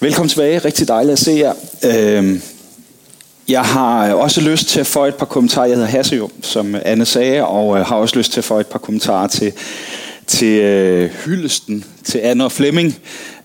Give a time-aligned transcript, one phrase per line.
[0.00, 0.58] Velkommen tilbage.
[0.58, 1.52] Rigtig dejligt at se jer.
[1.84, 2.42] Øhm,
[3.48, 5.66] jeg har øh, også lyst til at få et par kommentarer.
[5.66, 8.60] Jeg hedder Hasse jo, som Anne sagde, og øh, har også lyst til at få
[8.60, 9.52] et par kommentarer til,
[10.26, 12.98] til øh, hyldesten til Anne og Flemming.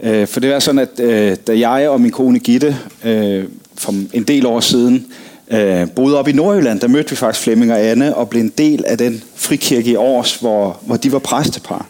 [0.04, 3.46] Øh, for det var sådan, at øh, da jeg og min kone Gitte øh,
[3.78, 5.08] for en del år siden
[5.52, 8.54] øh, boede op i Nordjylland, der mødte vi faktisk Flemming og Anne og blev en
[8.58, 11.86] del af den frikirke i Års, hvor, hvor de var præstepar.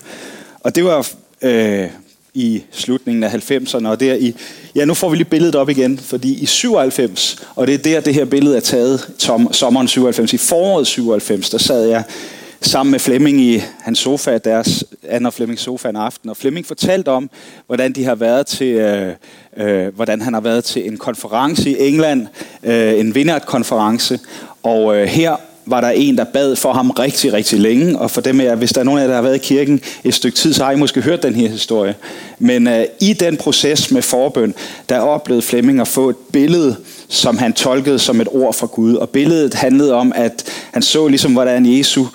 [0.59, 1.07] Og det var
[1.41, 1.87] øh,
[2.33, 4.35] i slutningen af 90'erne, og der i,
[4.75, 8.01] ja nu får vi lige billedet op igen, fordi i 97, og det er der
[8.01, 12.03] det her billede er taget, tom, sommeren 97, i foråret 97, der sad jeg
[12.61, 16.65] sammen med Flemming i hans sofa, deres Anna og Flemmings sofa en aften, og Flemming
[16.65, 17.29] fortalte om,
[17.67, 19.13] hvordan de har været til, øh,
[19.57, 22.27] øh, hvordan han har været til en konference i England,
[22.63, 24.19] øh, en vinderkonference,
[24.63, 27.99] og øh, her var der en, der bad for ham rigtig, rigtig længe.
[27.99, 29.81] Og for dem af hvis der er nogen af jer, der har været i kirken
[30.03, 31.95] et stykke tid, så har I måske hørt den her historie.
[32.39, 34.53] Men øh, i den proces med forbøn,
[34.89, 36.75] der oplevede Flemming at få et billede,
[37.07, 38.95] som han tolkede som et ord fra Gud.
[38.95, 42.07] Og billedet handlede om, at han så ligesom, hvordan Jesus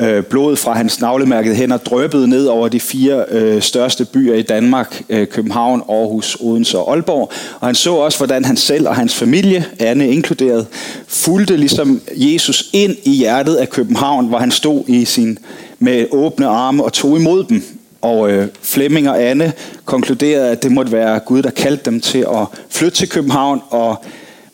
[0.00, 4.42] øh, blodet fra hans navlemærkede hænder drøbede ned over de fire øh, største byer i
[4.42, 7.32] Danmark, øh, København, Aarhus, Odense og Aalborg.
[7.60, 10.66] Og han så også, hvordan han selv og hans familie, Anne inkluderet,
[11.06, 15.38] fulgte ligesom Jesus ind i hjertet af København, hvor han stod i sin
[15.78, 17.62] med åbne arme og tog imod dem.
[18.00, 19.52] Og øh, Flemming og Anne
[19.84, 24.04] konkluderede, at det måtte være Gud, der kaldte dem til at flytte til København og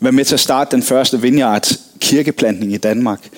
[0.00, 3.28] være med til at starte den første vineyard kirkeplantning i Danmark.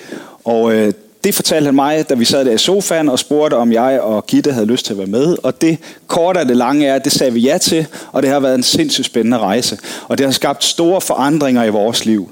[0.43, 0.93] Og øh,
[1.23, 4.27] det fortalte han mig, da vi sad der i sofaen og spurgte, om jeg og
[4.27, 5.37] Gitte havde lyst til at være med.
[5.43, 8.31] Og det korte af det lange er, at det sagde vi ja til, og det
[8.31, 9.77] har været en sindssygt spændende rejse.
[10.07, 12.29] Og det har skabt store forandringer i vores liv.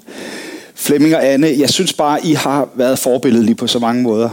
[0.75, 4.30] Flemming og Anne, jeg synes bare, I har været forbilledelige på så mange måder.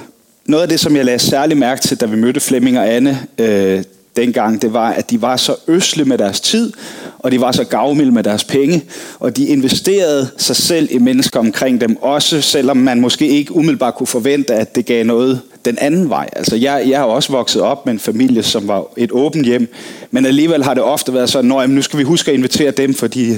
[0.46, 3.26] Noget af det, som jeg lagde særlig mærke til, da vi mødte Flemming og Anne
[3.38, 3.82] øh,
[4.16, 6.72] dengang, det var, at de var så øsle med deres tid,
[7.18, 8.84] og de var så gavmilde med deres penge,
[9.18, 13.94] og de investerede sig selv i mennesker omkring dem, også selvom man måske ikke umiddelbart
[13.94, 16.28] kunne forvente, at det gav noget den anden vej.
[16.32, 19.74] Altså jeg, jeg har også vokset op med en familie, som var et åbent hjem,
[20.10, 22.94] men alligevel har det ofte været sådan, at nu skal vi huske at invitere dem,
[22.94, 23.36] fordi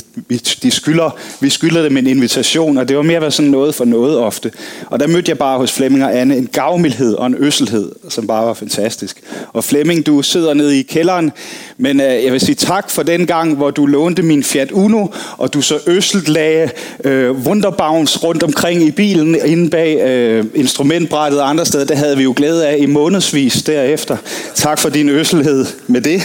[0.63, 3.85] de skylder, vi skylder dem en invitation, og det var mere været sådan noget for
[3.85, 4.53] noget ofte.
[4.87, 8.27] Og der mødte jeg bare hos Flemming og Anne en gavmildhed og en øsselhed, som
[8.27, 9.21] bare var fantastisk.
[9.53, 11.33] Og Flemming, du sidder nede i kælderen,
[11.79, 15.07] men øh, jeg vil sige tak for den gang, hvor du lånte min Fiat Uno,
[15.39, 16.71] og du så øsselt lagde
[17.05, 21.85] øh, Wunderbounce rundt omkring i bilen, inde bag øh, instrumentbrættet og andre steder.
[21.85, 24.17] Det havde vi jo glæde af i månedsvis derefter.
[24.55, 26.23] Tak for din øsselhed med det.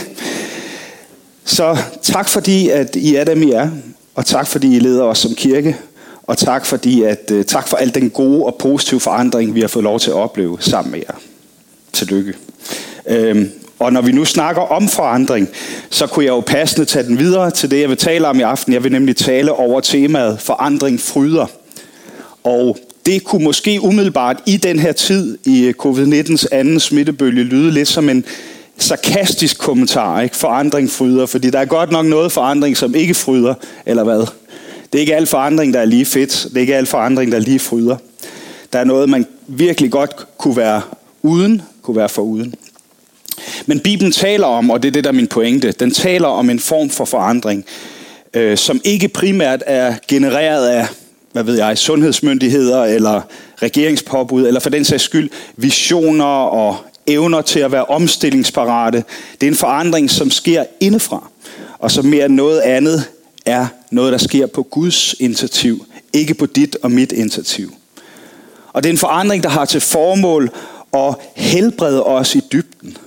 [1.46, 3.70] Så tak fordi, at I er dem, I er.
[4.16, 5.78] Og tak fordi, I leder os som kirke.
[6.24, 9.68] Og tak, fordi at, øh, tak for al den gode og positive forandring, vi har
[9.68, 11.16] fået lov til at opleve sammen med jer.
[11.94, 12.34] Tillykke.
[13.08, 15.50] Øhm, og når vi nu snakker om forandring,
[15.90, 18.42] så kunne jeg jo passende tage den videre til det, jeg vil tale om i
[18.42, 18.74] aften.
[18.74, 21.46] Jeg vil nemlig tale over temaet forandring fryder.
[22.44, 27.72] Og det kunne måske umiddelbart i den her tid i øh, covid-19's anden smittebølge lyde
[27.72, 28.26] lidt som en
[28.78, 30.22] sarkastisk kommentar.
[30.22, 30.36] Ikke?
[30.36, 33.54] Forandring fryder, fordi der er godt nok noget forandring, som ikke fryder,
[33.86, 34.20] eller hvad?
[34.94, 36.48] Det er ikke al forandring, der er lige fedt.
[36.50, 37.98] Det er ikke al forandring, der er lige fryder.
[38.74, 40.82] Der er noget, man virkelig godt kunne være
[41.22, 42.56] uden, kunne være for uden.
[43.66, 46.50] Men Bibelen taler om, og det er det, der er min pointe, den taler om
[46.50, 47.66] en form for forandring,
[48.34, 50.88] øh, som ikke primært er genereret af
[51.36, 53.22] hvad ved jeg, sundhedsmyndigheder eller
[53.62, 59.04] regeringspåbud, eller for den sags skyld visioner og evner til at være omstillingsparate.
[59.42, 61.30] Det er en forandring, som sker indefra,
[61.80, 63.04] og som mere end noget andet
[63.46, 67.74] er noget, der sker på Guds initiativ, ikke på dit og mit initiativ.
[68.74, 70.50] Og det er en forandring, der har til formål
[70.94, 72.98] at helbrede os i dybden.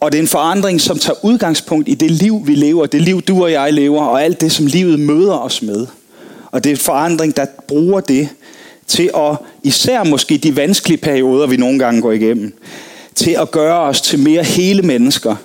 [0.00, 3.22] Og det er en forandring, som tager udgangspunkt i det liv, vi lever, det liv,
[3.22, 5.86] du og jeg lever, og alt det, som livet møder os med.
[6.50, 8.28] Og det er en forandring, der bruger det
[8.86, 12.52] til at, især måske de vanskelige perioder, vi nogle gange går igennem,
[13.14, 15.36] til at gøre os til mere hele mennesker,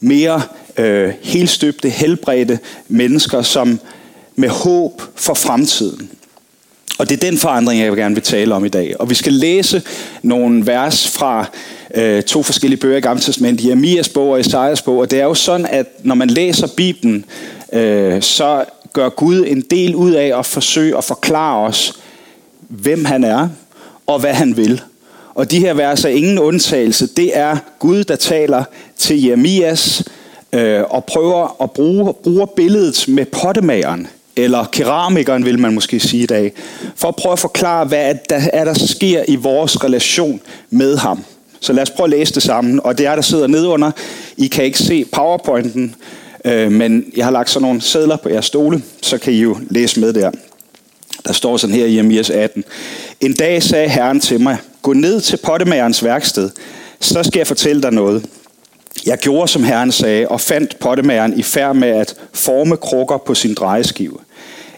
[0.00, 0.42] mere
[0.76, 2.58] øh, helstøbte, helbredte
[2.88, 3.80] mennesker, som
[4.36, 6.10] med håb for fremtiden.
[6.98, 8.94] Og det er den forandring, jeg gerne vil tale om i dag.
[8.98, 9.82] Og vi skal læse
[10.22, 11.46] nogle vers fra
[11.94, 14.98] øh, to forskellige bøger i Gamle Testament, Jeremias bog og Esajas bog.
[14.98, 17.24] Og det er jo sådan, at når man læser Bibelen,
[17.72, 18.64] øh, så
[18.98, 21.92] gør Gud en del ud af at forsøge at forklare os,
[22.68, 23.48] hvem han er
[24.06, 24.82] og hvad han vil.
[25.34, 27.06] Og de her vers er ingen undtagelse.
[27.06, 28.64] Det er Gud, der taler
[28.96, 30.04] til Jeremias
[30.52, 34.06] øh, og prøver at bruge bruger billedet med pottemageren,
[34.36, 36.52] eller keramikeren vil man måske sige i dag,
[36.96, 40.40] for at prøve at forklare, hvad der er, der sker i vores relation
[40.70, 41.24] med ham.
[41.60, 42.80] Så lad os prøve at læse det sammen.
[42.84, 43.90] Og det er, der sidder nedunder.
[44.36, 45.94] I kan ikke se powerpointen,
[46.48, 49.56] Øh, men jeg har lagt sådan nogle sædler på jeres stole, så kan I jo
[49.70, 50.30] læse med der.
[51.26, 52.64] Der står sådan her i Jeremias 18.
[53.20, 56.50] En dag sagde Herren til mig, gå ned til pottemagerens værksted,
[57.00, 58.26] så skal jeg fortælle dig noget.
[59.06, 63.34] Jeg gjorde, som Herren sagde, og fandt pottemageren i færd med at forme krukker på
[63.34, 64.16] sin drejeskive.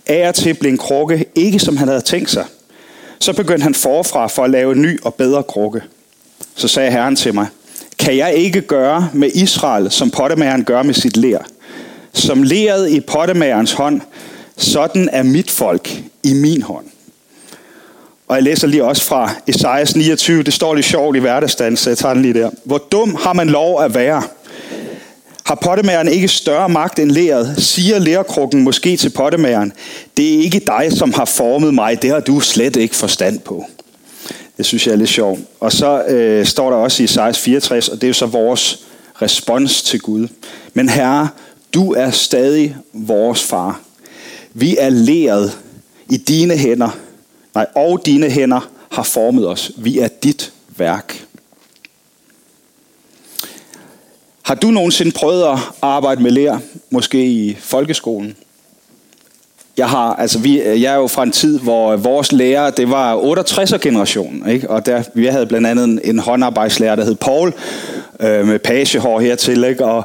[0.06, 2.44] Af og til blev en krukke ikke, som han havde tænkt sig.
[3.18, 5.82] Så begyndte han forfra for at lave en ny og bedre krukke.
[6.54, 7.46] Så sagde Herren til mig,
[7.98, 11.38] kan jeg ikke gøre med Israel, som pottemageren gør med sit ler?
[12.12, 14.00] Som leret i pottemagerens hånd,
[14.56, 16.86] sådan er mit folk i min hånd.
[18.28, 21.90] Og jeg læser lige også fra Esajas 29, det står lidt sjovt i hverdagsdagen, så
[21.90, 22.50] jeg tager den lige der.
[22.64, 24.22] Hvor dum har man lov at være?
[25.44, 29.72] Har pottemageren ikke større magt end leret, siger lærkrukken måske til pottemageren,
[30.16, 33.64] det er ikke dig, som har formet mig, det har du slet ikke forstand på.
[34.56, 35.40] Det synes jeg er lidt sjovt.
[35.60, 38.86] Og så øh, står der også i Esajas 64, og det er jo så vores
[39.22, 40.28] respons til Gud.
[40.74, 41.28] Men herre,
[41.74, 43.80] du er stadig vores far.
[44.54, 45.58] Vi er leret
[46.10, 46.98] i dine hænder,
[47.54, 49.72] nej, og dine hænder har formet os.
[49.76, 51.26] Vi er dit værk.
[54.42, 56.58] Har du nogensinde prøvet at arbejde med lær,
[56.90, 58.36] måske i folkeskolen?
[59.76, 63.16] Jeg har, altså vi, jeg er jo fra en tid, hvor vores lærer, det var
[63.16, 64.70] 68'er generationen, ikke?
[64.70, 67.52] og der, vi havde blandt andet en, en håndarbejdslærer, der hed Paul,
[68.20, 69.84] øh, med pagehår hertil, ikke?
[69.84, 70.04] Og,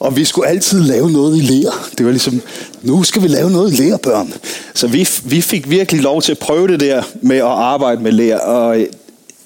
[0.00, 1.88] og vi skulle altid lave noget i lær.
[1.98, 2.42] Det var ligesom,
[2.82, 4.32] nu skal vi lave noget i lær, børn.
[4.74, 8.12] Så vi, vi fik virkelig lov til at prøve det der med at arbejde med
[8.12, 8.86] lær, og øh,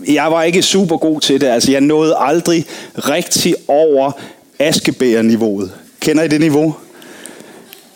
[0.08, 1.46] jeg var ikke super god til det.
[1.46, 2.66] Altså, jeg nåede aldrig
[2.96, 4.12] rigtig over
[4.58, 5.72] askebærniveauet.
[6.00, 6.74] Kender I det niveau?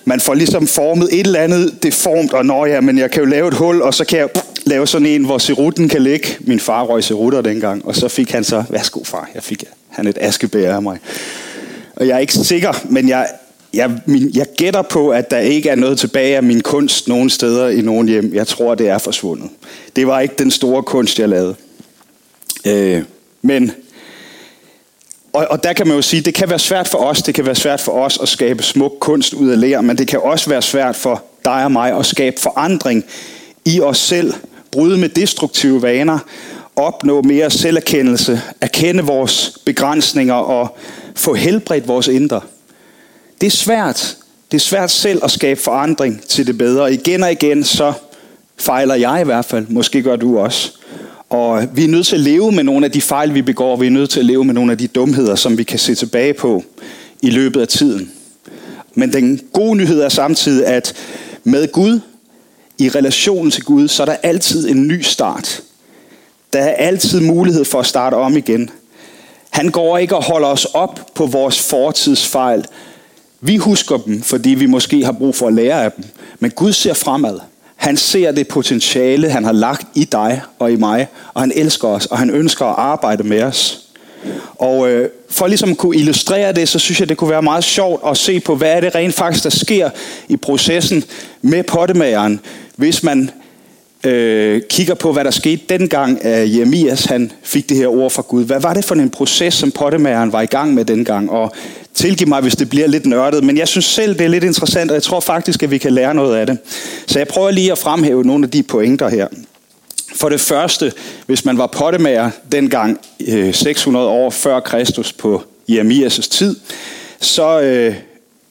[0.04, 3.28] Man får ligesom formet et eller andet deformt, og når ja, men jeg kan jo
[3.28, 4.28] lave et hul, og så kan jeg
[4.66, 6.36] lave sådan en, hvor cerutten kan ligge.
[6.40, 10.06] Min far røg serutter dengang, og så fik han så, værsgo far, jeg fik han
[10.06, 10.98] et askebær af mig.
[11.98, 13.28] Og jeg er ikke sikker, men jeg,
[13.74, 17.30] jeg, min, jeg gætter på, at der ikke er noget tilbage af min kunst nogen
[17.30, 18.34] steder i nogen hjem.
[18.34, 19.50] Jeg tror, det er forsvundet.
[19.96, 21.54] Det var ikke den store kunst, jeg lavede.
[22.66, 23.02] Øh,
[23.42, 23.72] men,
[25.32, 27.46] og, og der kan man jo sige, det kan være svært for os, det kan
[27.46, 30.50] være svært for os at skabe smuk kunst ud af lær, men det kan også
[30.50, 33.04] være svært for dig og mig at skabe forandring
[33.64, 34.34] i os selv,
[34.70, 36.18] bryde med destruktive vaner,
[36.76, 40.78] opnå mere selverkendelse, erkende vores begrænsninger og
[41.18, 42.40] få helbredt vores indre.
[43.40, 44.16] Det er svært.
[44.50, 46.92] Det er svært selv at skabe forandring til det bedre.
[46.92, 47.92] Igen og igen, så
[48.56, 49.66] fejler jeg i hvert fald.
[49.68, 50.72] Måske gør du også.
[51.30, 53.76] Og vi er nødt til at leve med nogle af de fejl, vi begår.
[53.76, 55.94] Vi er nødt til at leve med nogle af de dumheder, som vi kan se
[55.94, 56.64] tilbage på
[57.22, 58.12] i løbet af tiden.
[58.94, 60.94] Men den gode nyhed er samtidig, at
[61.44, 62.00] med Gud,
[62.78, 65.62] i relationen til Gud, så er der altid en ny start.
[66.52, 68.70] Der er altid mulighed for at starte om igen.
[69.50, 72.64] Han går ikke og holder os op på vores fortidsfejl.
[73.40, 76.04] Vi husker dem, fordi vi måske har brug for at lære af dem.
[76.38, 77.38] Men Gud ser fremad.
[77.76, 81.88] Han ser det potentiale, han har lagt i dig og i mig, og han elsker
[81.88, 83.88] os, og han ønsker at arbejde med os.
[84.58, 87.64] Og øh, for ligesom at kunne illustrere det, så synes jeg, det kunne være meget
[87.64, 89.90] sjovt at se på, hvad er det rent faktisk, der sker
[90.28, 91.04] i processen
[91.42, 92.40] med pottemageren,
[92.76, 93.30] hvis man
[94.04, 98.22] øh, kigger på, hvad der skete dengang, at Jeremias han fik det her ord fra
[98.28, 98.44] Gud.
[98.44, 101.30] Hvad var det for en proces, som pottemageren var i gang med dengang?
[101.30, 101.52] Og
[101.94, 104.90] tilgiv mig, hvis det bliver lidt nørdet, men jeg synes selv, det er lidt interessant,
[104.90, 106.58] og jeg tror faktisk, at vi kan lære noget af det.
[107.06, 109.26] Så jeg prøver lige at fremhæve nogle af de pointer her.
[110.14, 110.92] For det første,
[111.26, 116.56] hvis man var pottemager dengang øh, 600 år før Kristus på Jeremias' tid,
[117.20, 117.94] så øh,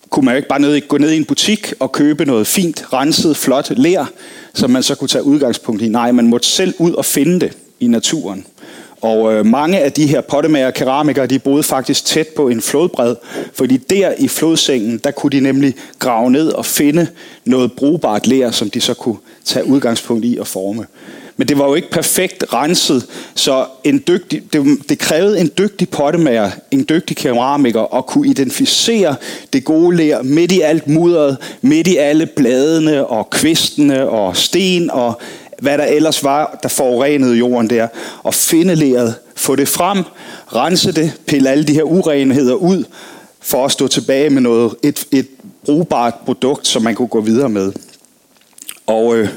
[0.10, 2.94] kunne man jo ikke bare ned, gå ned i en butik og købe noget fint,
[2.94, 4.06] renset, flot ler,
[4.54, 5.90] som man så kunne tage udgangspunkt i.
[5.90, 8.46] Nej, man måtte selv ud og finde det i naturen.
[9.02, 12.62] Og øh, mange af de her pottemager og keramikere, de boede faktisk tæt på en
[12.62, 13.16] flodbred,
[13.54, 17.08] fordi der i flodsengen, der kunne de nemlig grave ned og finde
[17.46, 20.86] noget brugbart ler, som de så kunne tage udgangspunkt i og forme.
[21.38, 25.90] Men det var jo ikke perfekt renset, så en dygtig, det, det krævede en dygtig
[25.90, 29.16] pottemager, en dygtig keramiker at kunne identificere
[29.54, 34.92] det gode ler midt i alt mudderet, midt i alle bladene og kvistene og sten
[34.92, 35.22] og
[35.60, 37.88] hvad der ellers var, der forurenede jorden der,
[38.24, 40.04] og finde leret, få det frem,
[40.48, 42.84] rense det, pille alle de her urenheder ud,
[43.40, 45.28] for at stå tilbage med noget, et, et
[45.66, 47.72] brugbart produkt, som man kunne gå videre med.
[48.88, 49.30] Og øh,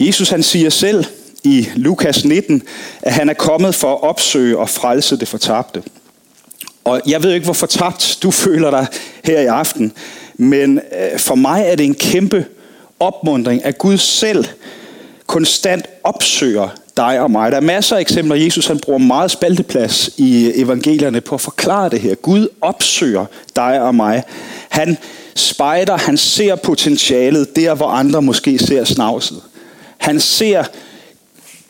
[0.00, 1.04] Jesus han siger selv
[1.44, 2.62] i Lukas 19,
[3.02, 5.82] at han er kommet for at opsøge og frelse det fortabte.
[6.84, 8.86] Og jeg ved ikke, hvor fortabt du føler dig
[9.24, 9.92] her i aften,
[10.34, 12.46] men øh, for mig er det en kæmpe
[13.00, 14.44] opmundring, at Gud selv
[15.26, 17.50] konstant opsøger dig og mig.
[17.50, 18.36] Der er masser af eksempler.
[18.36, 22.14] Jesus han bruger meget spalteplads i øh, evangelierne på at forklare det her.
[22.14, 24.22] Gud opsøger dig og mig.
[24.68, 24.96] Han
[25.34, 29.42] spejder, han ser potentialet der, hvor andre måske ser snavset.
[30.04, 30.64] Han ser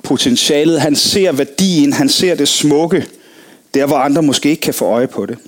[0.03, 3.07] potentialet, han ser værdien, han ser det smukke,
[3.75, 5.39] der hvor andre måske ikke kan få øje på det.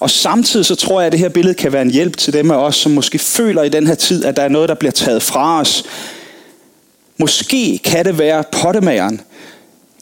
[0.00, 2.50] Og samtidig så tror jeg, at det her billede kan være en hjælp til dem
[2.50, 4.92] af os, som måske føler i den her tid, at der er noget, der bliver
[4.92, 5.84] taget fra os.
[7.18, 9.20] Måske kan det være pottemageren,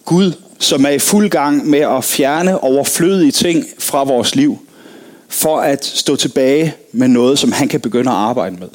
[0.05, 4.59] Gud, som er i fuld gang med at fjerne overflødige ting fra vores liv,
[5.29, 8.69] for at stå tilbage med noget, som han kan begynde at arbejde med.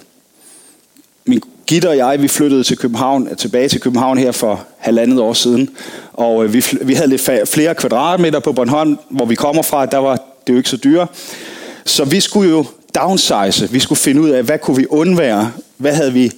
[1.25, 5.33] Min Gitte og jeg, vi flyttede til København, tilbage til København her for halvandet år
[5.33, 5.69] siden,
[6.13, 9.97] og øh, vi, vi havde lidt flere kvadratmeter på Bornholm, hvor vi kommer fra, der
[9.97, 10.15] var
[10.47, 11.07] det jo ikke så dyre.
[11.85, 15.93] Så vi skulle jo downsize, vi skulle finde ud af, hvad kunne vi undvære, hvad
[15.93, 16.31] havde vi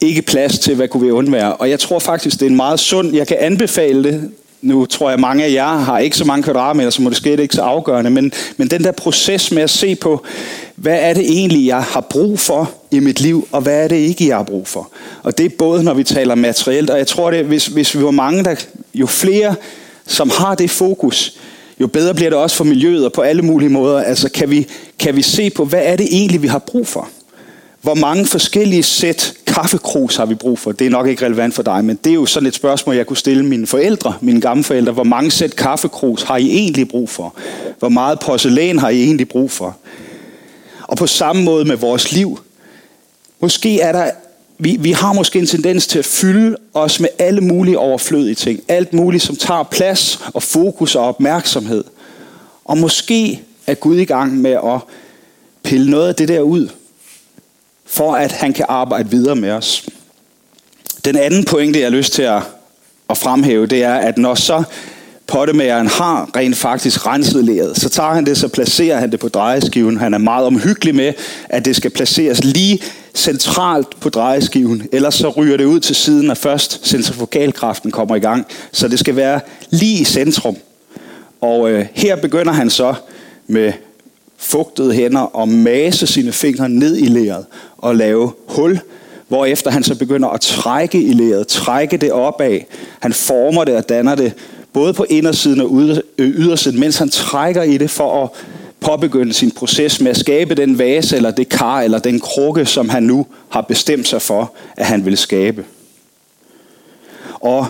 [0.00, 1.56] ikke plads til, hvad kunne vi undvære.
[1.56, 4.30] Og jeg tror faktisk, det er en meget sund, jeg kan anbefale det,
[4.62, 7.42] nu tror jeg, mange af jer har ikke så mange kvadratmeter, så måske er det
[7.42, 10.24] ikke så afgørende, men, men den der proces med at se på,
[10.74, 13.96] hvad er det egentlig, jeg har brug for i mit liv, og hvad er det
[13.96, 14.90] ikke, jeg har brug for.
[15.22, 18.04] Og det er både, når vi taler materielt, og jeg tror, det, hvis, hvis vi
[18.04, 18.54] var mange, der,
[18.94, 19.54] jo flere,
[20.06, 21.38] som har det fokus,
[21.80, 24.02] jo bedre bliver det også for miljøet og på alle mulige måder.
[24.02, 24.66] Altså kan vi,
[24.98, 27.08] kan vi se på, hvad er det egentlig, vi har brug for?
[27.82, 30.72] Hvor mange forskellige sæt kaffekrus har vi brug for?
[30.72, 33.06] Det er nok ikke relevant for dig, men det er jo sådan et spørgsmål, jeg
[33.06, 34.92] kunne stille mine forældre, mine gamle forældre.
[34.92, 37.34] Hvor mange sæt kaffekrus har I egentlig brug for?
[37.78, 39.76] Hvor meget porcelæn har I egentlig brug for?
[40.82, 42.40] Og på samme måde med vores liv.
[43.40, 44.10] Måske er der
[44.58, 48.60] vi, vi har måske en tendens til at fylde os med alle mulige overflødige ting.
[48.68, 51.84] Alt muligt, som tager plads og fokus og opmærksomhed.
[52.64, 54.80] Og måske er Gud i gang med at
[55.62, 56.68] pille noget af det der ud,
[57.88, 59.86] for at han kan arbejde videre med os.
[61.04, 62.42] Den anden pointe, jeg har lyst til at,
[63.10, 64.62] at fremhæve, det er, at når så
[65.26, 69.28] pottemageren har rent faktisk renset leret, så tager han det, så placerer han det på
[69.28, 69.98] drejeskiven.
[69.98, 71.12] Han er meget omhyggelig med,
[71.48, 72.82] at det skal placeres lige
[73.14, 78.20] centralt på drejeskiven, ellers så ryger det ud til siden, når først centrifugalkraften kommer i
[78.20, 78.46] gang.
[78.72, 79.40] Så det skal være
[79.70, 80.56] lige i centrum.
[81.40, 82.94] Og øh, her begynder han så
[83.46, 83.72] med
[84.38, 87.46] fugtede hænder og mase sine fingre ned i leret
[87.78, 88.80] og lave hul,
[89.28, 92.60] hvorefter han så begynder at trække i leret, trække det opad.
[93.00, 94.32] Han former det og danner det
[94.72, 95.80] både på indersiden og
[96.18, 98.30] øh, ydersiden, mens han trækker i det for at
[98.80, 102.88] påbegynde sin proces med at skabe den vase eller det kar eller den krukke, som
[102.88, 105.64] han nu har bestemt sig for, at han vil skabe.
[107.34, 107.66] Og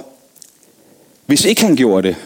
[1.27, 2.17] hvis ikke han gjorde det,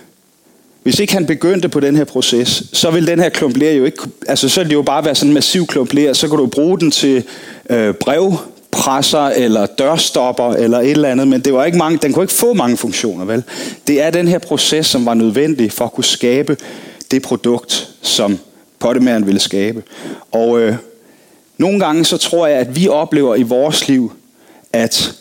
[0.82, 4.02] hvis ikke han begyndte på den her proces, så vil den her klump jo ikke,
[4.28, 6.80] altså så vil det jo bare være sådan en massiv klump så kan du bruge
[6.80, 7.24] den til
[7.70, 12.24] øh, brevpresser eller dørstopper eller et eller andet, men det var ikke mange, den kunne
[12.24, 13.42] ikke få mange funktioner, vel?
[13.86, 16.56] Det er den her proces, som var nødvendig for at kunne skabe
[17.10, 18.38] det produkt, som
[18.78, 19.82] pottemæren ville skabe.
[20.32, 20.76] Og øh,
[21.58, 24.12] nogle gange så tror jeg, at vi oplever i vores liv,
[24.72, 25.14] at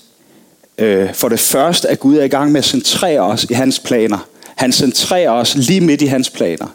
[0.77, 3.79] øh, for det første, at Gud er i gang med at centrere os i hans
[3.79, 4.27] planer.
[4.61, 6.67] Han centrerer os lige midt i hans planer.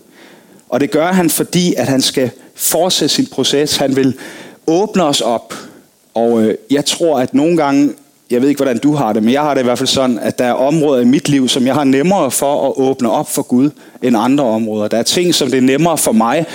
[0.69, 3.77] Og det gør han, fordi at han skal fortsætte sin proces.
[3.77, 4.15] Han vil
[4.67, 5.55] åbne os op.
[6.15, 7.93] Og øh, jeg tror, at nogle gange,
[8.31, 10.19] jeg ved ikke, hvordan du har det, men jeg har det i hvert fald sådan,
[10.19, 13.31] at der er områder i mit liv, som jeg har nemmere for at åbne op
[13.31, 13.71] for Gud
[14.03, 14.89] end andre områder.
[14.89, 16.47] Der er ting, som det er nemmere for mig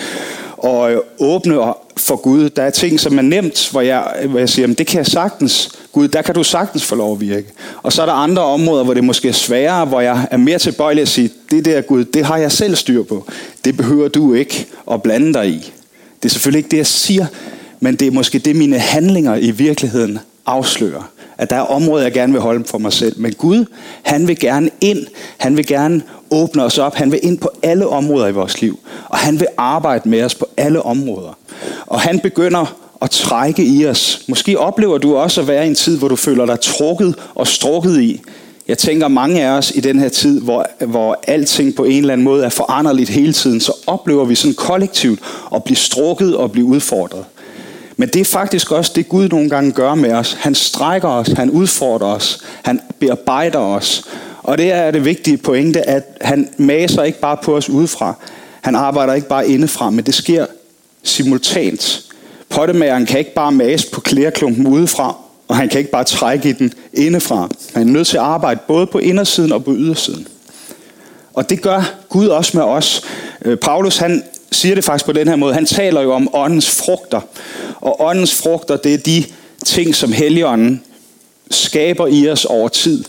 [0.63, 2.49] at øh, åbne for Gud.
[2.49, 5.69] Der er ting, som er nemt, hvor jeg, hvor jeg siger, det kan jeg sagtens.
[5.91, 7.47] Gud, der kan du sagtens få lov at virke.
[7.83, 10.59] Og så er der andre områder, hvor det måske er sværere, hvor jeg er mere
[10.59, 13.27] tilbøjelig at sige, det der Gud, det har jeg selv styr på.
[13.65, 15.73] Det behøver du ikke at blande dig i.
[16.23, 17.25] Det er selvfølgelig ikke det, jeg siger,
[17.79, 21.11] men det er måske det, mine handlinger i virkeligheden afslører.
[21.37, 23.19] At der er områder, jeg gerne vil holde for mig selv.
[23.19, 23.65] Men Gud,
[24.03, 25.07] han vil gerne ind.
[25.37, 26.95] Han vil gerne åbner os op.
[26.95, 28.79] Han vil ind på alle områder i vores liv.
[29.09, 31.37] Og han vil arbejde med os på alle områder.
[31.85, 34.21] Og han begynder at trække i os.
[34.27, 37.47] Måske oplever du også at være i en tid, hvor du føler dig trukket og
[37.47, 38.21] strukket i.
[38.67, 42.13] Jeg tænker mange af os i den her tid, hvor, hvor alting på en eller
[42.13, 45.19] anden måde er foranderligt hele tiden, så oplever vi sådan kollektivt
[45.55, 47.25] at blive strukket og blive udfordret.
[47.97, 50.33] Men det er faktisk også det, Gud nogle gange gør med os.
[50.33, 54.03] Han strækker os, han udfordrer os, han bearbejder os.
[54.43, 58.15] Og det er det vigtige pointe, at han maser ikke bare på os udefra.
[58.61, 60.45] Han arbejder ikke bare indefra, men det sker
[61.03, 62.01] simultant.
[62.49, 65.15] Pottemageren kan ikke bare mase på klærklumpen udefra,
[65.47, 67.49] og han kan ikke bare trække i den indefra.
[67.73, 70.27] Han er nødt til at arbejde både på indersiden og på ydersiden.
[71.33, 73.01] Og det gør Gud også med os.
[73.45, 75.53] Øh, Paulus han siger det faktisk på den her måde.
[75.53, 77.21] Han taler jo om åndens frugter.
[77.75, 79.23] Og åndens frugter, det er de
[79.65, 80.83] ting, som Helligånden
[81.51, 83.03] skaber i os over tid.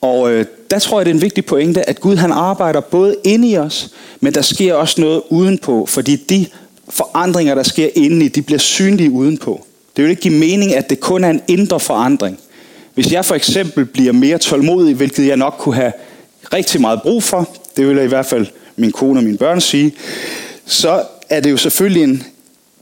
[0.00, 3.16] Og øh, der tror jeg, det er en vigtig pointe, at Gud han arbejder både
[3.24, 3.90] inde i os,
[4.20, 6.46] men der sker også noget udenpå, fordi de
[6.88, 9.64] forandringer, der sker indeni, de bliver synlige udenpå.
[9.96, 12.38] Det vil ikke give mening, at det kun er en indre forandring.
[12.94, 15.92] Hvis jeg for eksempel bliver mere tålmodig, hvilket jeg nok kunne have
[16.52, 19.60] rigtig meget brug for, det vil jeg i hvert fald min kone og mine børn
[19.60, 19.94] sige,
[20.66, 22.24] så er det jo selvfølgelig en,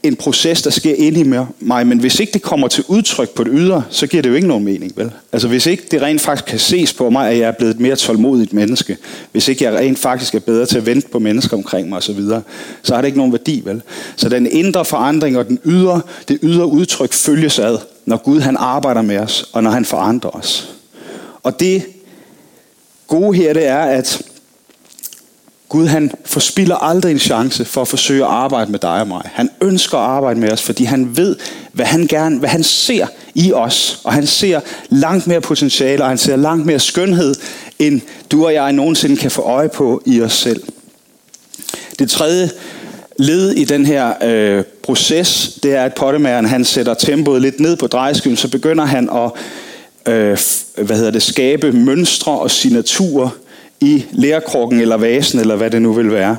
[0.02, 1.24] en proces, der sker inde i
[1.60, 4.34] mig, men hvis ikke det kommer til udtryk på det ydre, så giver det jo
[4.34, 5.10] ikke nogen mening, vel?
[5.32, 7.80] Altså hvis ikke det rent faktisk kan ses på mig, at jeg er blevet et
[7.80, 8.96] mere tålmodigt menneske,
[9.32, 12.20] hvis ikke jeg rent faktisk er bedre til at vente på mennesker omkring mig osv.,
[12.20, 12.40] så,
[12.82, 13.82] så har det ikke nogen værdi, vel?
[14.16, 18.56] Så den indre forandring og den ydre, det ydre udtryk følges ad, når Gud han
[18.56, 20.74] arbejder med os, og når han forandrer os.
[21.42, 21.82] Og det
[23.06, 24.22] gode her, det er, at
[25.68, 29.23] Gud han forspiller aldrig en chance for at forsøge at arbejde med dig og mig.
[29.25, 31.37] Han ønsker at arbejde med os, fordi han ved,
[31.73, 34.00] hvad han gerne, hvad han ser i os.
[34.04, 37.35] Og han ser langt mere potentiale, og han ser langt mere skønhed,
[37.78, 40.62] end du og jeg nogensinde kan få øje på i os selv.
[41.99, 42.50] Det tredje
[43.18, 47.76] led i den her øh, proces, det er, at pottemageren han sætter tempoet lidt ned
[47.76, 49.30] på drejeskiven, så begynder han at
[50.12, 50.38] øh,
[50.85, 53.28] hvad hedder det, skabe mønstre og signaturer
[53.80, 56.37] i lærkrukken eller vasen, eller hvad det nu vil være.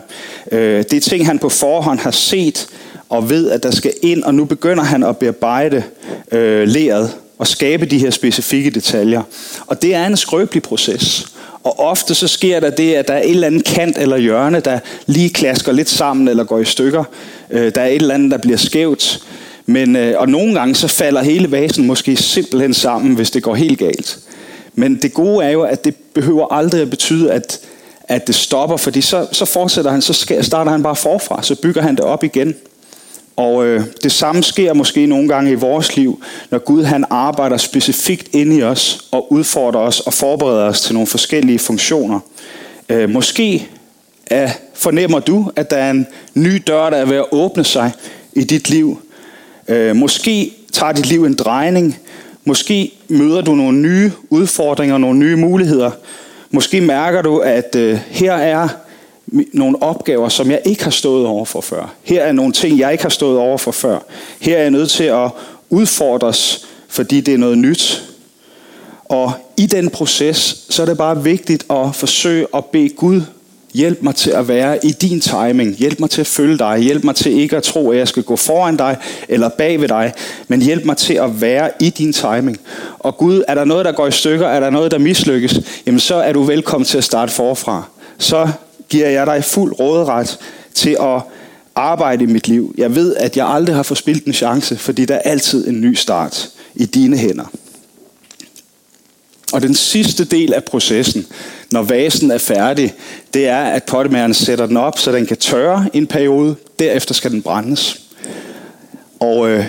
[0.51, 2.67] Øh, det er ting, han på forhånd har set
[3.10, 5.84] og ved, at der skal ind, og nu begynder han at bearbejde
[6.32, 9.22] øh, læret og skabe de her specifikke detaljer.
[9.67, 11.27] Og det er en skrøbelig proces.
[11.63, 14.60] Og ofte så sker der det, at der er et eller andet kant eller hjørne,
[14.60, 17.03] der lige klasker lidt sammen eller går i stykker.
[17.51, 19.20] Øh, der er et eller andet, der bliver skævt.
[19.65, 23.56] Men, øh, og nogle gange så falder hele vasen måske simpelthen sammen, hvis det går
[23.56, 24.20] helt galt.
[24.79, 27.60] Men det gode er jo, at det behøver aldrig at betyde, at,
[28.03, 31.81] at det stopper, fordi så, så fortsætter han, så starter han bare forfra, så bygger
[31.81, 32.55] han det op igen.
[33.36, 37.57] Og øh, det samme sker måske nogle gange i vores liv, når Gud han arbejder
[37.57, 42.19] specifikt ind i os og udfordrer os og forbereder os til nogle forskellige funktioner.
[42.89, 43.67] Øh, måske
[44.31, 47.91] øh, fornemmer du, at der er en ny dør, der er ved at åbne sig
[48.34, 49.01] i dit liv.
[49.67, 51.98] Øh, måske tager dit liv en drejning,
[52.47, 55.91] Måske møder du nogle nye udfordringer, nogle nye muligheder.
[56.51, 58.67] Måske mærker du, at øh, her er
[59.53, 61.93] nogle opgaver, som jeg ikke har stået over for før.
[62.03, 63.99] Her er nogle ting, jeg ikke har stået over for før.
[64.39, 65.31] Her er jeg nødt til at
[65.69, 68.03] udfordres, fordi det er noget nyt.
[69.05, 73.21] Og i den proces, så er det bare vigtigt at forsøge at bede Gud
[73.77, 75.75] Hjælp mig til at være i din timing.
[75.75, 76.79] Hjælp mig til at følge dig.
[76.79, 78.97] Hjælp mig til ikke at tro, at jeg skal gå foran dig
[79.29, 80.13] eller bag ved dig.
[80.47, 82.59] Men hjælp mig til at være i din timing.
[82.99, 84.47] Og Gud, er der noget, der går i stykker?
[84.47, 85.59] Er der noget, der mislykkes?
[85.85, 87.83] Jamen så er du velkommen til at starte forfra.
[88.17, 88.49] Så
[88.89, 90.37] giver jeg dig fuld råderet
[90.73, 91.21] til at
[91.75, 92.75] arbejde i mit liv.
[92.77, 95.93] Jeg ved, at jeg aldrig har forspildt en chance, fordi der er altid en ny
[95.93, 97.51] start i dine hænder.
[99.53, 101.27] Og den sidste del af processen,
[101.71, 102.93] når vasen er færdig,
[103.33, 106.55] det er, at pottemageren sætter den op, så den kan tørre en periode.
[106.79, 108.01] Derefter skal den brændes.
[109.19, 109.65] Og øh,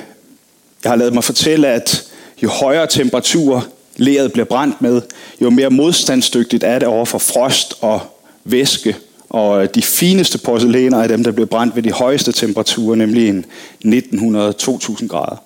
[0.85, 2.05] jeg har lavet mig fortælle, at
[2.43, 5.03] jo højere temperatur leret bliver brændt med,
[5.41, 8.01] jo mere modstandsdygtigt er det over for frost og
[8.45, 8.97] væske.
[9.29, 13.29] Og øh, de fineste porcelæner er dem, der bliver brændt ved de højeste temperaturer, nemlig
[13.29, 13.45] en
[13.85, 15.37] 1900-2000 grader.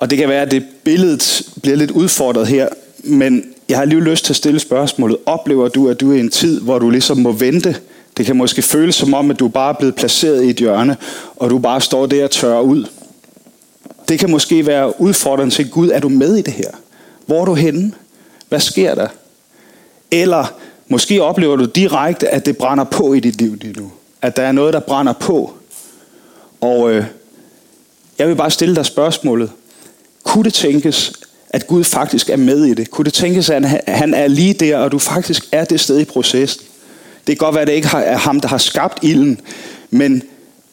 [0.00, 2.68] Og det kan være, at det billedet bliver lidt udfordret her,
[3.04, 5.16] men jeg har lige lyst til at stille spørgsmålet.
[5.26, 7.76] Oplever du, at du er i en tid, hvor du ligesom må vente?
[8.16, 10.96] Det kan måske føles som om, at du bare er blevet placeret i et hjørne,
[11.36, 12.84] og du bare står der og tørrer ud.
[14.08, 15.88] Det kan måske være udfordrende til Gud.
[15.88, 16.70] Er du med i det her?
[17.26, 17.92] Hvor er du henne?
[18.48, 19.08] Hvad sker der?
[20.10, 20.54] Eller
[20.88, 23.90] måske oplever du direkte, at det brænder på i dit liv lige nu.
[24.22, 25.52] At der er noget, der brænder på.
[26.60, 27.04] Og øh,
[28.18, 29.50] jeg vil bare stille dig spørgsmålet.
[30.24, 31.12] Kunne det tænkes,
[31.50, 32.90] at Gud faktisk er med i det?
[32.90, 36.04] Kunne det tænkes, at han er lige der, og du faktisk er det sted i
[36.04, 36.64] processen?
[37.26, 39.40] Det kan godt være, at det ikke er ham, der har skabt ilden,
[39.90, 40.22] men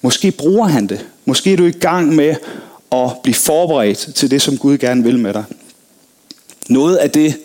[0.02, 1.06] måske bruger han det.
[1.26, 2.36] Måske er du i gang med
[2.92, 5.44] at blive forberedt til det, som Gud gerne vil med dig.
[6.70, 7.38] Noget af det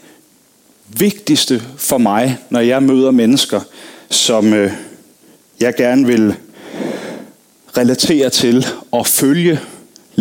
[0.88, 3.61] vigtigste for mig, når jeg møder mennesker,
[4.11, 4.73] som øh,
[5.61, 6.35] jeg gerne vil
[7.77, 9.61] relatere til og følge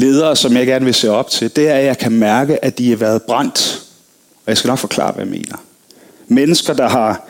[0.02, 2.78] ledere, som jeg gerne vil se op til, det er, at jeg kan mærke, at
[2.78, 3.82] de er været brændt.
[4.36, 5.56] Og jeg skal nok forklare, hvad jeg mener.
[6.28, 7.28] Mennesker, der, har,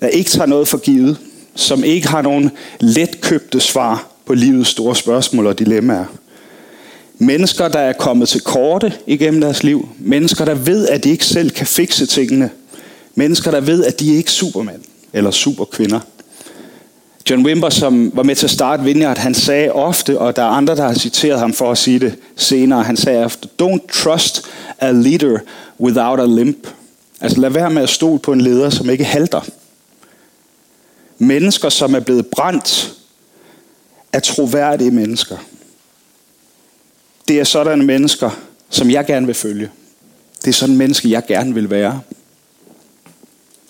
[0.00, 1.16] der ikke tager noget for givet,
[1.54, 6.04] som ikke har nogen letkøbte svar på livets store spørgsmål og dilemmaer.
[7.18, 9.88] Mennesker, der er kommet til korte igennem deres liv.
[9.98, 12.50] Mennesker, der ved, at de ikke selv kan fikse tingene.
[13.14, 14.82] Mennesker, der ved, at de er ikke supermænd
[15.12, 16.00] eller superkvinder.
[17.30, 20.46] John Wimber, som var med til at starte Vineyard, han sagde ofte, og der er
[20.46, 24.42] andre, der har citeret ham for at sige det senere, han sagde ofte, don't trust
[24.78, 25.38] a leader
[25.80, 26.68] without a limp.
[27.20, 29.40] Altså lad være med at stole på en leder, som ikke halter.
[31.18, 32.94] Mennesker, som er blevet brændt,
[34.12, 35.36] er troværdige mennesker.
[37.28, 38.30] Det er sådanne mennesker,
[38.70, 39.70] som jeg gerne vil følge.
[40.44, 42.00] Det er sådan mennesker, menneske, jeg gerne vil være.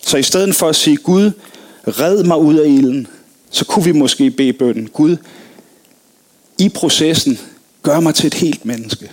[0.06, 1.30] Så i stedet for at sige, Gud,
[1.86, 3.08] red mig ud af ilden,
[3.52, 5.16] så kunne vi måske bede bønden, Gud,
[6.58, 7.38] i processen,
[7.82, 9.10] gør mig til et helt menneske.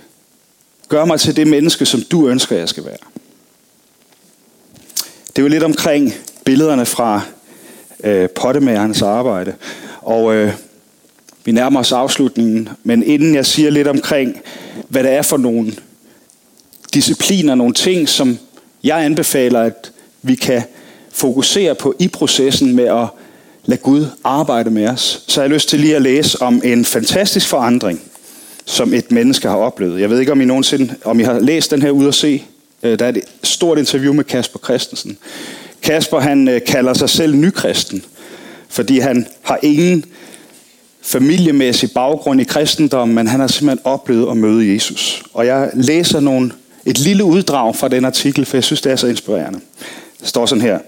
[0.89, 2.97] Gør mig til det menneske, som du ønsker, jeg skal være.
[5.35, 6.13] Det var lidt omkring
[6.45, 7.21] billederne fra
[8.03, 9.53] øh, pottemagernes arbejde.
[10.01, 10.53] Og øh,
[11.45, 14.41] vi nærmer os afslutningen, men inden jeg siger lidt omkring,
[14.89, 15.73] hvad det er for nogle
[16.93, 18.37] discipliner, nogle ting, som
[18.83, 20.63] jeg anbefaler, at vi kan
[21.11, 23.07] fokusere på i processen med at
[23.65, 26.85] lad Gud arbejde med os, så har jeg lyst til lige at læse om en
[26.85, 28.01] fantastisk forandring,
[28.65, 30.01] som et menneske har oplevet.
[30.01, 32.43] Jeg ved ikke, om I nogensinde om I har læst den her ud og se.
[32.83, 35.17] Øh, der er et stort interview med Kasper Christensen.
[35.81, 38.03] Kasper han øh, kalder sig selv nykristen,
[38.69, 40.05] fordi han har ingen
[41.01, 45.23] familiemæssig baggrund i kristendommen, men han har simpelthen oplevet at møde Jesus.
[45.33, 46.51] Og jeg læser nogle,
[46.85, 49.59] et lille uddrag fra den artikel, for jeg synes, det er så inspirerende.
[50.19, 50.79] Det står sådan her.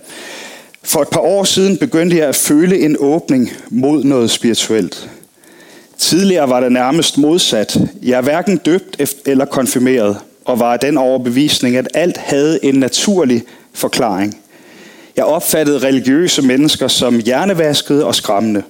[0.84, 5.10] For et par år siden begyndte jeg at føle en åbning mod noget spirituelt.
[5.98, 7.78] Tidligere var det nærmest modsat.
[8.04, 12.76] Jeg er hverken døbt eller konfirmeret, og var af den overbevisning, at alt havde en
[12.76, 14.38] naturlig forklaring.
[15.16, 18.64] Jeg opfattede religiøse mennesker som hjernevaskede og skræmmende.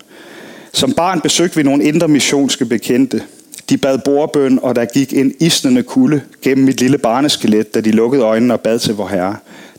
[0.74, 3.24] Som barn besøgte vi nogle indre missionske bekendte.
[3.70, 7.92] De bad bordbøn, og der gik en isnende kulde gennem mit lille barneskelet, da de
[7.92, 9.36] lukkede øjnene og bad til vor herre.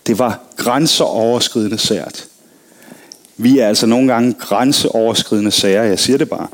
[0.06, 2.24] Det var grænseoverskridende sært.
[3.36, 6.46] Vi er altså nogle gange grænseoverskridende sager, jeg siger det bare.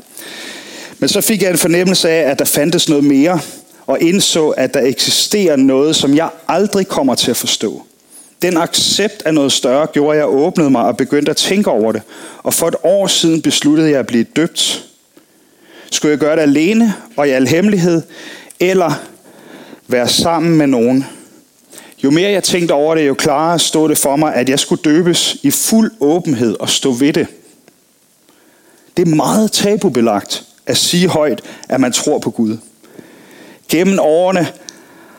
[0.99, 3.39] Men så fik jeg en fornemmelse af, at der fandtes noget mere,
[3.87, 7.83] og indså, at der eksisterer noget, som jeg aldrig kommer til at forstå.
[8.41, 11.91] Den accept af noget større gjorde, at jeg åbnede mig og begyndte at tænke over
[11.91, 12.01] det.
[12.43, 14.85] Og for et år siden besluttede jeg at blive døbt.
[15.91, 18.01] Skulle jeg gøre det alene og i al hemmelighed,
[18.59, 18.91] eller
[19.87, 21.05] være sammen med nogen,
[22.03, 24.81] jo mere jeg tænkte over det, jo klarere stod det for mig, at jeg skulle
[24.83, 27.27] døbes i fuld åbenhed og stå ved det.
[28.97, 32.57] Det er meget tabubelagt at sige højt, at man tror på Gud.
[33.69, 34.47] Gennem årene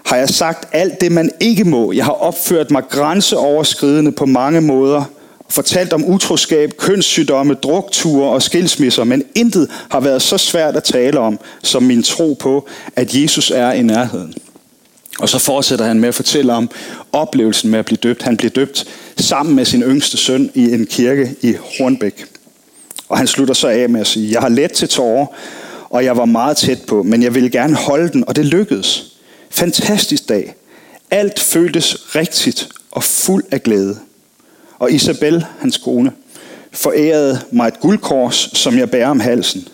[0.07, 1.93] har jeg sagt alt det, man ikke må.
[1.93, 5.05] Jeg har opført mig grænseoverskridende på mange måder.
[5.49, 11.19] Fortalt om utroskab, kønssygdomme, drukture og skilsmisser, men intet har været så svært at tale
[11.19, 14.35] om, som min tro på, at Jesus er i nærheden.
[15.18, 16.70] Og så fortsætter han med at fortælle om
[17.12, 18.23] oplevelsen med at blive døbt.
[18.23, 18.85] Han bliver døbt
[19.16, 22.25] sammen med sin yngste søn i en kirke i Hornbæk.
[23.09, 25.27] Og han slutter så af med at sige, jeg har let til tårer,
[25.90, 29.12] og jeg var meget tæt på, men jeg ville gerne holde den, og det lykkedes.
[29.51, 30.55] Fantastisk dag.
[31.11, 33.99] Alt føltes rigtigt og fuld af glæde.
[34.79, 36.12] Og Isabel, hans kone,
[36.73, 39.68] forærede mig et guldkors, som jeg bærer om halsen.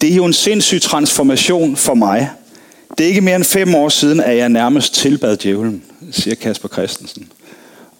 [0.00, 2.30] Det er jo en sindssyg transformation for mig–
[2.98, 6.68] det er ikke mere end fem år siden, at jeg nærmest tilbad djævlen, siger Kasper
[6.68, 7.28] Christensen.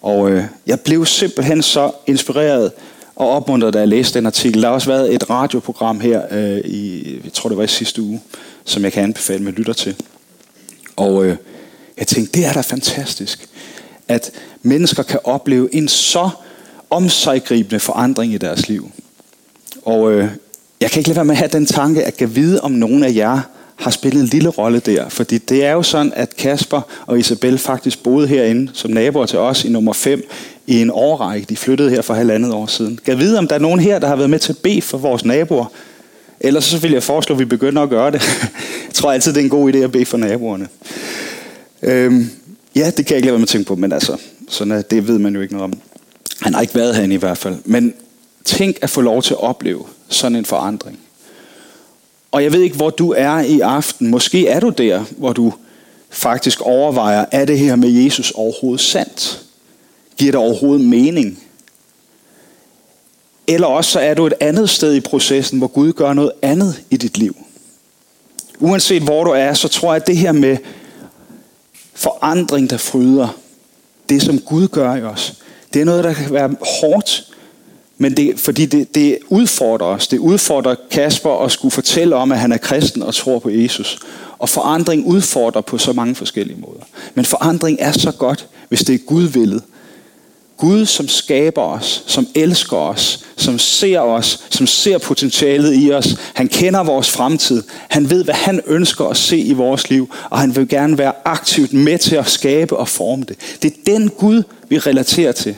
[0.01, 2.71] Og øh, jeg blev simpelthen så inspireret
[3.15, 4.61] og opmuntret, da jeg læste den artikel.
[4.61, 8.01] Der har også været et radioprogram her øh, i, jeg tror det var i sidste
[8.01, 8.21] uge,
[8.65, 9.95] som jeg kan anbefale med lytter til.
[10.95, 11.35] Og øh,
[11.97, 13.49] jeg tænkte, det er da fantastisk,
[14.07, 16.29] at mennesker kan opleve en så
[16.89, 18.91] omsiggribende forandring i deres liv.
[19.85, 20.29] Og øh,
[20.81, 23.03] jeg kan ikke lade være med at have den tanke, at jeg vide, om nogen
[23.03, 23.41] af jer
[23.75, 25.09] har spillet en lille rolle der.
[25.09, 29.39] Fordi det er jo sådan, at Kasper og Isabel faktisk boede herinde som naboer til
[29.39, 30.29] os i nummer 5
[30.67, 31.45] i en årrække.
[31.49, 32.99] De flyttede her for halvandet år siden.
[33.05, 34.97] Kan vide, om der er nogen her, der har været med til at bede for
[34.97, 35.65] vores naboer?
[36.39, 38.21] Ellers så vil jeg foreslå, at vi begynder at gøre det.
[38.87, 40.67] jeg tror altid, det er en god idé at bede for naboerne.
[41.83, 42.29] Øhm,
[42.75, 44.17] ja, det kan jeg ikke lade være med at tænke på, men altså,
[44.49, 45.73] sådan, det ved man jo ikke noget om.
[46.41, 47.55] Han har ikke været herinde i hvert fald.
[47.65, 47.93] Men
[48.45, 50.99] tænk at få lov til at opleve sådan en forandring.
[52.33, 54.09] Og jeg ved ikke, hvor du er i aften.
[54.09, 55.53] Måske er du der, hvor du
[56.09, 59.41] faktisk overvejer, er det her med Jesus overhovedet sandt?
[60.17, 61.43] Giver det overhovedet mening?
[63.47, 66.83] Eller også så er du et andet sted i processen, hvor Gud gør noget andet
[66.89, 67.35] i dit liv.
[68.59, 70.57] Uanset hvor du er, så tror jeg, at det her med
[71.93, 73.37] forandring, der fryder,
[74.09, 75.33] det som Gud gør i os,
[75.73, 77.32] det er noget, der kan være hårdt,
[77.97, 80.07] men det, fordi det, det udfordrer os.
[80.07, 83.99] Det udfordrer Kasper at skulle fortælle om, at han er kristen og tror på Jesus.
[84.39, 86.81] Og forandring udfordrer på så mange forskellige måder.
[87.13, 89.61] Men forandring er så godt, hvis det er Gud villet.
[90.57, 96.17] Gud, som skaber os, som elsker os, som ser os, som ser potentialet i os.
[96.33, 97.63] Han kender vores fremtid.
[97.89, 101.13] Han ved, hvad han ønsker at se i vores liv, og han vil gerne være
[101.25, 103.37] aktivt med til at skabe og forme det.
[103.61, 105.55] Det er den Gud, vi relaterer til.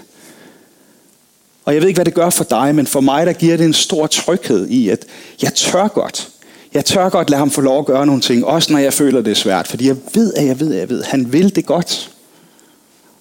[1.65, 3.65] Og jeg ved ikke, hvad det gør for dig, men for mig, der giver det
[3.65, 5.05] en stor tryghed i, at
[5.41, 6.29] jeg tør godt.
[6.73, 9.21] Jeg tør godt lade ham få lov at gøre nogle ting, også når jeg føler,
[9.21, 9.67] det er svært.
[9.67, 12.11] Fordi jeg ved, at jeg ved, at jeg ved, at han vil det godt.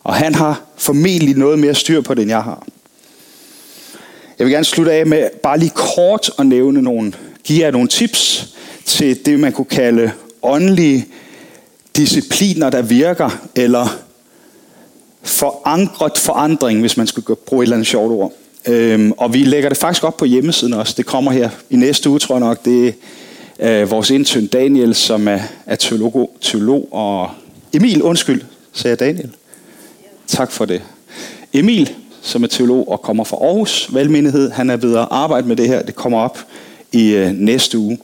[0.04, 2.66] Og han har formentlig noget mere styr på det, end jeg har.
[4.38, 7.12] Jeg vil gerne slutte af med bare lige kort at nævne nogle,
[7.44, 8.48] give jer nogle tips
[8.84, 11.06] til det, man kunne kalde åndelige
[11.96, 14.03] discipliner, der virker, eller
[15.44, 18.32] forankret forandring, hvis man skulle bruge et eller andet sjovt ord.
[18.68, 20.94] Øhm, og vi lægger det faktisk op på hjemmesiden også.
[20.96, 22.64] Det kommer her i næste uge, tror jeg nok.
[22.64, 22.94] Det
[23.58, 27.30] er øh, vores intern Daniel, som er, er teolog, teolog og...
[27.72, 29.30] Emil, undskyld, sagde jeg Daniel.
[30.26, 30.82] Tak for det.
[31.52, 31.90] Emil,
[32.22, 35.68] som er teolog og kommer fra Aarhus Valgmenighed, han er ved at arbejde med det
[35.68, 35.82] her.
[35.82, 36.38] Det kommer op
[36.92, 37.98] i øh, næste uge.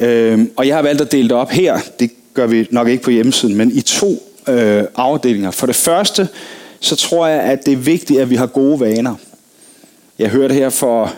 [0.00, 1.78] Øhm, og jeg har valgt at dele det op her.
[2.00, 5.50] Det gør vi nok ikke på hjemmesiden, men i to øh, afdelinger.
[5.50, 6.28] For det første,
[6.80, 9.14] så tror jeg, at det er vigtigt, at vi har gode vaner.
[10.18, 11.12] Jeg hørte her for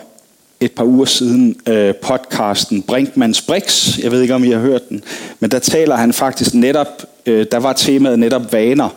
[0.59, 3.97] et par uger siden øh, podcasten Brinkmanns Brix.
[3.99, 5.03] Jeg ved ikke, om I har hørt den.
[5.39, 8.89] Men der taler han faktisk netop, øh, der var temaet netop vaner.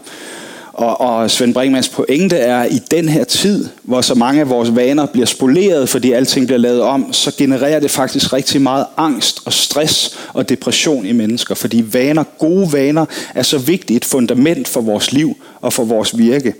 [0.72, 4.48] Og, og Svend Brinkmanns pointe er, at i den her tid, hvor så mange af
[4.48, 8.86] vores vaner bliver spoleret, fordi alting bliver lavet om, så genererer det faktisk rigtig meget
[8.96, 11.54] angst og stress og depression i mennesker.
[11.54, 16.18] Fordi vaner, gode vaner, er så vigtigt et fundament for vores liv og for vores
[16.18, 16.54] virke.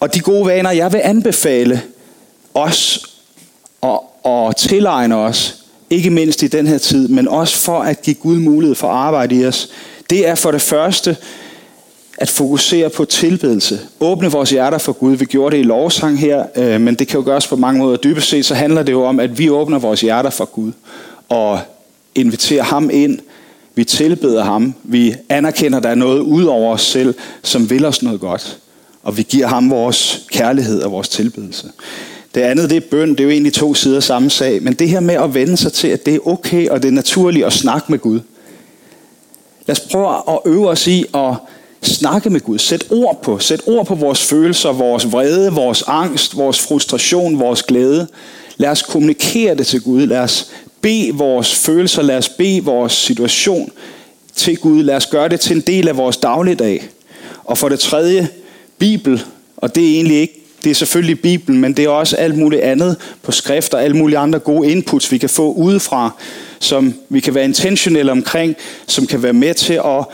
[0.00, 1.82] Og de gode vaner, jeg vil anbefale
[2.54, 3.06] os
[3.80, 5.56] og, og tilegne os,
[5.90, 8.94] ikke mindst i den her tid, men også for at give Gud mulighed for at
[8.94, 9.68] arbejde i os,
[10.10, 11.16] det er for det første
[12.22, 13.80] at fokusere på tilbedelse.
[14.00, 15.16] Åbne vores hjerter for Gud.
[15.16, 17.96] Vi gjorde det i lovsang her, øh, men det kan jo gøres på mange måder.
[17.96, 20.72] Dybest set så handler det jo om, at vi åbner vores hjerter for Gud
[21.28, 21.60] og
[22.14, 23.18] inviterer ham ind.
[23.74, 24.74] Vi tilbeder ham.
[24.82, 28.58] Vi anerkender, at der er noget ud over os selv, som vil os noget godt.
[29.02, 31.66] Og vi giver ham vores kærlighed og vores tilbedelse.
[32.34, 33.10] Det andet, det er bøn.
[33.10, 34.62] Det er jo egentlig to sider af samme sag.
[34.62, 36.92] Men det her med at vende sig til, at det er okay og det er
[36.92, 38.20] naturligt at snakke med Gud.
[39.66, 41.34] Lad os prøve at øve os i at
[41.82, 42.58] snakke med Gud.
[42.58, 43.38] Sæt ord på.
[43.38, 48.06] Sæt ord på vores følelser, vores vrede, vores angst, vores frustration, vores glæde.
[48.56, 50.06] Lad os kommunikere det til Gud.
[50.06, 52.02] Lad os bede vores følelser.
[52.02, 53.72] Lad os bede vores situation
[54.36, 54.82] til Gud.
[54.82, 56.88] Lad os gøre det til en del af vores dagligdag.
[57.44, 58.28] Og for det tredje,
[58.78, 59.22] Bibel.
[59.56, 62.62] Og det er egentlig ikke det er selvfølgelig Bibelen, men det er også alt muligt
[62.62, 66.10] andet på skrift og alle mulige andre gode inputs, vi kan få udefra,
[66.58, 70.04] som vi kan være intentionelle omkring, som kan være med til at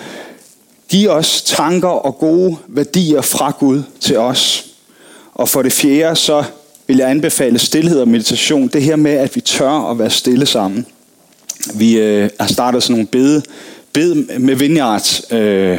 [0.89, 4.67] Giv os tanker og gode værdier fra Gud til os.
[5.35, 6.45] Og for det fjerde, så
[6.87, 8.69] vil jeg anbefale stillhed og meditation.
[8.69, 10.87] Det her med, at vi tør at være stille sammen.
[11.75, 13.43] Vi øh, har startet sådan nogle bede,
[13.93, 15.79] bed med Vineyard øh,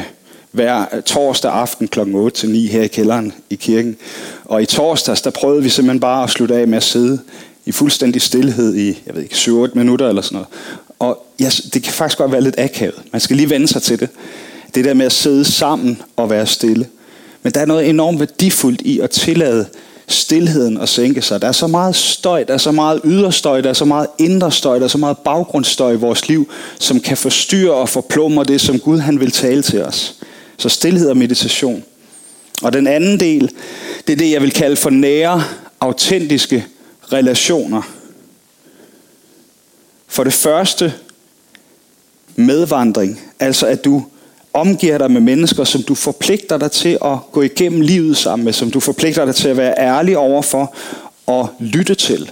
[0.51, 1.99] hver torsdag aften kl.
[1.99, 3.97] 8 til 9 her i kælderen i kirken.
[4.45, 7.19] Og i torsdags, der prøvede vi simpelthen bare at slutte af med at sidde
[7.65, 10.47] i fuldstændig stillhed i, jeg ved ikke, 7-8 minutter eller sådan noget.
[10.99, 13.01] Og ja, det kan faktisk godt være lidt akavet.
[13.11, 14.09] Man skal lige vende sig til det.
[14.75, 16.87] Det der med at sidde sammen og være stille.
[17.43, 19.65] Men der er noget enormt værdifuldt i at tillade
[20.07, 21.41] stillheden at sænke sig.
[21.41, 24.51] Der er så meget støj, der er så meget yderstøj, der er så meget indre
[24.51, 28.61] støj, der er så meget baggrundsstøj i vores liv, som kan forstyrre og forplumre det,
[28.61, 30.15] som Gud han vil tale til os.
[30.57, 31.83] Så stillhed og meditation.
[32.61, 33.51] Og den anden del,
[34.07, 35.43] det er det, jeg vil kalde for nære,
[35.79, 36.65] autentiske
[37.13, 37.81] relationer.
[40.07, 40.93] For det første,
[42.35, 43.21] medvandring.
[43.39, 44.05] Altså at du
[44.53, 48.53] omgiver dig med mennesker, som du forpligter dig til at gå igennem livet sammen med,
[48.53, 50.75] som du forpligter dig til at være ærlig overfor
[51.25, 52.31] og lytte til.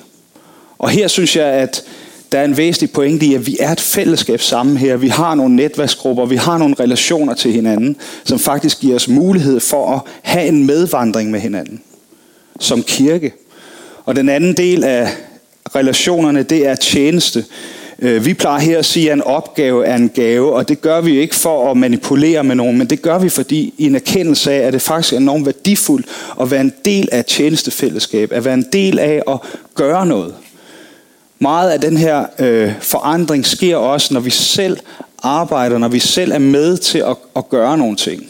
[0.77, 1.83] Og her synes jeg, at
[2.31, 4.97] der er en væsentlig pointe i, at vi er et fællesskab sammen her.
[4.97, 9.59] Vi har nogle netværksgrupper, vi har nogle relationer til hinanden, som faktisk giver os mulighed
[9.59, 11.81] for at have en medvandring med hinanden
[12.59, 13.33] som kirke.
[14.05, 15.09] Og den anden del af
[15.75, 17.45] relationerne, det er tjeneste.
[17.99, 21.01] Øh, vi plejer her at sige, at en opgave er en gave, og det gør
[21.01, 24.51] vi ikke for at manipulere med nogen, men det gør vi, fordi i en erkendelse
[24.51, 26.05] af, at det faktisk er enormt værdifuldt
[26.41, 29.39] at være en del af et tjenestefællesskab, at være en del af at
[29.75, 30.33] gøre noget.
[31.39, 34.77] Meget af den her øh, forandring sker også, når vi selv
[35.23, 38.23] arbejder, når vi selv er med til at, at gøre nogle ting.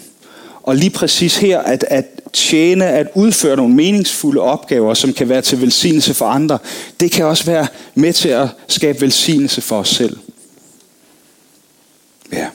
[0.67, 5.41] Og lige præcis her, at, at tjene, at udføre nogle meningsfulde opgaver, som kan være
[5.41, 6.59] til velsignelse for andre,
[6.99, 10.17] det kan også være med til at skabe velsignelse for os selv.
[12.33, 12.47] Ja.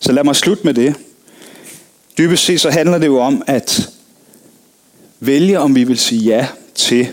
[0.00, 0.94] Så lad mig slutte med det.
[2.18, 3.90] Dybest set så handler det jo om, at
[5.20, 7.08] vælge, om vi vil sige ja til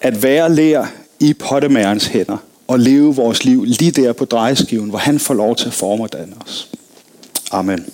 [0.00, 0.86] at være lær
[1.20, 2.36] i pottemærens hænder
[2.68, 6.08] og leve vores liv lige der på drejeskiven, hvor han får lov til at forme
[6.44, 6.70] os.
[7.50, 7.86] Amen.